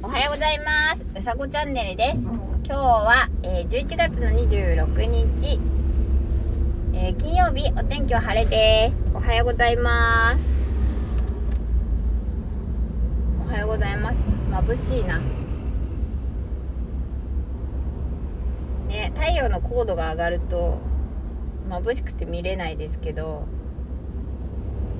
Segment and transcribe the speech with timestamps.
[0.00, 1.04] おはようございます。
[1.18, 2.22] うさこチャンネルです。
[2.22, 5.58] 今日は、えー、11月の26日、
[6.94, 9.02] えー、金曜日お天気は晴れです。
[9.12, 10.44] おはようございます。
[13.44, 14.24] おはようございます。
[14.52, 15.18] 眩しいな。
[18.86, 20.78] ね太陽の高度が上がると
[21.68, 23.48] 眩しくて見れないですけど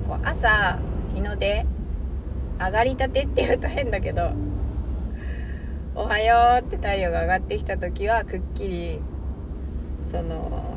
[0.05, 0.77] こう朝
[1.15, 1.65] 日の出
[2.59, 4.33] 上がりたてって言うと変だけど
[5.95, 8.99] おはようって太陽が上がってきた時はくっきり
[10.11, 10.75] その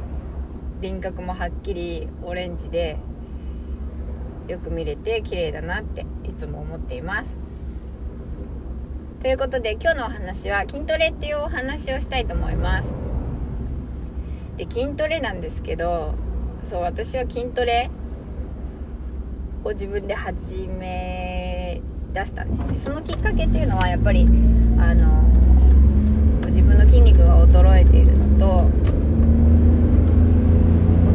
[0.80, 2.96] 輪郭もはっきりオレンジで
[4.48, 7.36] よく見れて綺麗だなっていつも思っています。
[9.20, 12.88] ということで今日のお話は筋トレっていうお話をしたいと思います。
[14.56, 16.14] で筋トレなんですけど
[16.68, 17.90] そう私は筋トレ
[19.62, 21.41] を自分で始め
[22.12, 22.78] 出したんですね。
[22.78, 24.26] そのきっかけっていうのはやっぱり
[24.78, 25.22] あの
[26.48, 28.70] 自分の筋肉が衰えているのと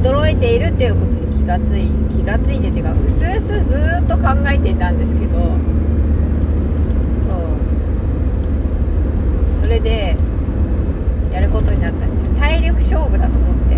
[0.02, 7.30] 衰えているっていうことに気がつい気がついててかうすうすずっと考えていたんですけどそ
[9.58, 9.62] う。
[9.62, 10.18] それで
[11.32, 12.32] やることになったんですよ。
[12.40, 13.76] 体力勝負だと思って。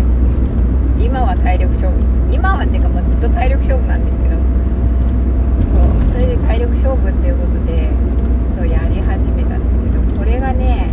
[1.04, 1.98] 今は体力勝負。
[2.32, 4.49] 今はっていうかもうずっと体力勝負なんですけど。
[6.12, 7.88] それで体力勝負っていうことで
[8.56, 10.92] そうやり始めたんですけどこれがね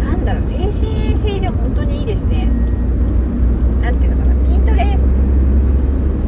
[0.00, 2.48] なんだろう精神衛生上本当にいいですね。
[3.82, 4.98] 何ていうのかな筋トレ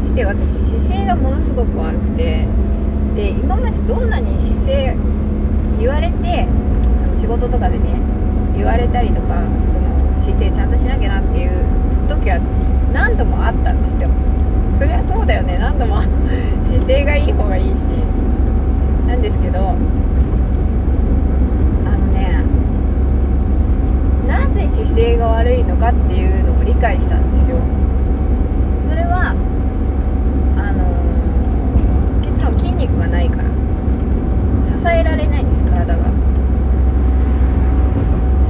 [0.06, 2.46] して私姿勢がものすごく悪くて
[3.14, 4.96] で今までどんなに姿勢
[5.78, 6.46] 言われて
[6.98, 8.00] その仕事とかでね
[8.56, 11.50] 言われたりとかその姿勢ちゃんとしなきゃなっていう
[12.08, 12.38] 時は
[12.92, 14.08] 何度もあったんですよ。
[14.78, 16.00] そりゃそうだよね何度も。
[17.52, 17.82] がいい方がいいし。
[19.06, 19.78] なんですけどあの
[22.12, 22.42] ね
[24.26, 27.58] なぜ姿勢が悪いのかっていうのを理解したんですよ
[28.88, 29.34] それは
[30.56, 33.50] あのー、結論筋肉がないから
[34.64, 36.04] 支えられないんです体が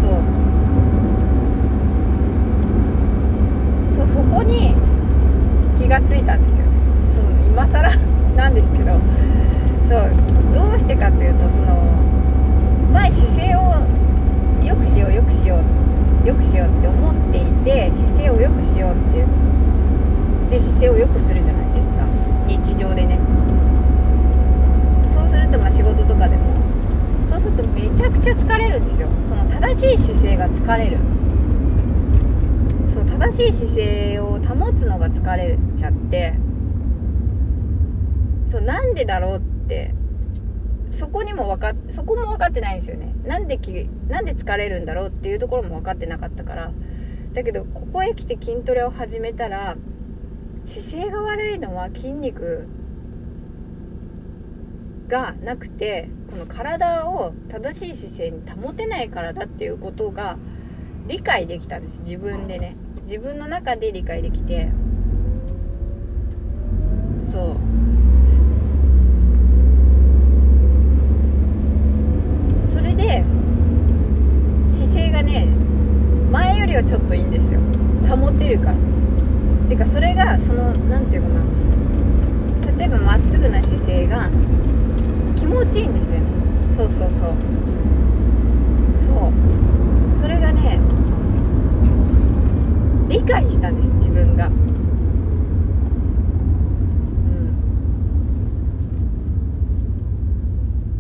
[0.00, 0.10] そう
[3.97, 4.76] そうそこに
[5.76, 6.72] 気がついたんですよね
[7.15, 7.91] その今更
[8.37, 8.99] なんですけど
[9.88, 10.12] そう
[10.55, 11.76] どうしてかっていうとその
[12.93, 13.72] 前姿勢を
[14.65, 15.62] 良くしよう良くしよう
[16.26, 19.26] 良くしようって思っていて姿勢を良くしようって
[20.50, 22.06] で姿勢を良くするじゃないですか
[22.47, 23.19] 日常でね
[25.12, 26.55] そうするとまあ仕事とかでも
[27.28, 29.09] そうするとめちゃくちゃ疲れるんですよ。
[29.26, 30.98] その正しい姿勢が疲れる。
[32.93, 36.34] そう正しい姿勢を保つのが疲れちゃって
[38.50, 39.94] そうなんでだろうって
[40.93, 43.15] そこにも分かそこも分かってないんですよね。
[43.25, 43.72] なんでき
[44.09, 46.72] なんで疲れるんだろうっていうところも分かってなかったから。
[47.32, 49.78] だけどここへ来て筋トレを始めたら
[50.66, 52.66] 姿勢が悪いのは筋肉
[55.08, 60.36] がなくてこの体を正しい姿勢に保てないからだっていうことが
[61.06, 62.00] 理解できたんです。
[62.00, 62.76] 自分でね。
[63.02, 64.68] 自分の中で理解できて。
[67.30, 67.56] そう。
[72.72, 73.24] それで
[74.74, 75.46] 姿勢がね
[76.30, 77.60] 前よりはちょっといいんですよ。
[78.08, 78.74] 保てるから。
[79.69, 84.28] てかそれがその何て言うかな例えばまっすぐな姿勢が
[85.36, 86.21] 気持ちいいんですよ。
[86.77, 87.33] そうそうそう。
[88.99, 89.33] そう。
[90.21, 90.78] それがね
[93.09, 94.49] 理解したんです自分が。
[94.49, 94.53] うん。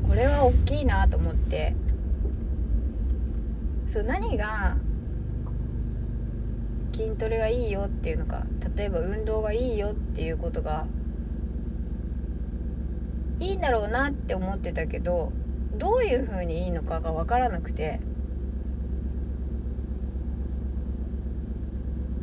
[0.08, 1.74] これは大きいなと思って。
[3.88, 4.76] そう何が
[6.94, 10.86] 筋トレがいいよっていうのか例えば運動がいいよっていうことが
[13.42, 15.32] いいんだろうなって思ってたけど
[15.76, 17.98] どういう風にいいのかが分からなくて。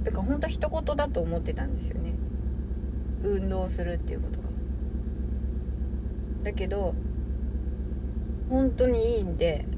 [0.04, 2.14] だから本当一言だと思ってたんですよね。
[3.22, 4.48] 運動するっていうことが。
[6.46, 6.96] だけど
[8.50, 9.66] 本当にいいんで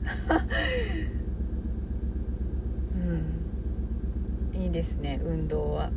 [4.53, 4.61] うん。
[4.61, 5.89] いいですね運動は。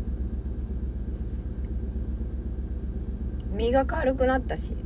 [3.54, 4.76] 身が軽くなったし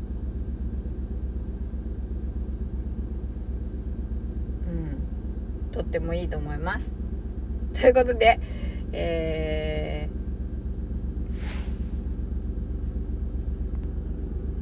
[4.66, 4.98] うん
[5.78, 6.90] とってもいいと思います。
[7.80, 8.40] ということで
[8.90, 10.08] え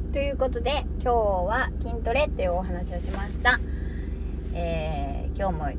[0.09, 3.59] ー、ということで今日は筋トレというお話をしました。
[4.53, 5.69] えー、今日も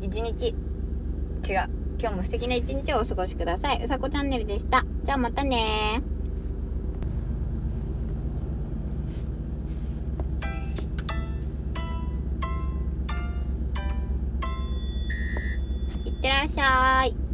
[0.00, 0.54] 一日違う
[1.98, 3.82] 今日も素敵な一日をお過ごしください。
[3.84, 4.86] うさこチャンネルでした。
[5.02, 6.00] じゃあまたね
[16.40, 17.29] らっしゃい。